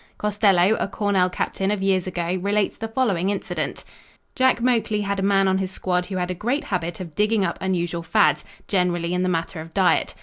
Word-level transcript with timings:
Costello, 0.17 0.75
a 0.79 0.87
Cornell 0.87 1.29
captain 1.29 1.69
of 1.69 1.83
years 1.83 2.07
ago, 2.07 2.35
relates 2.41 2.75
the 2.75 2.87
following 2.87 3.29
incident: 3.29 3.83
"Jack 4.35 4.59
Moakley 4.59 5.03
had 5.03 5.19
a 5.19 5.21
man 5.21 5.47
on 5.47 5.59
his 5.59 5.69
squad 5.69 6.07
who 6.07 6.15
had 6.17 6.31
a 6.31 6.33
great 6.33 6.63
habit 6.63 6.99
of 6.99 7.13
digging 7.13 7.45
up 7.45 7.59
unusual 7.61 8.01
fads, 8.01 8.43
generally 8.67 9.13
in 9.13 9.21
the 9.21 9.29
matter 9.29 9.61
of 9.61 9.75
diet. 9.75 10.15